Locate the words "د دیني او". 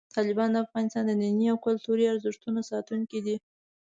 1.07-1.57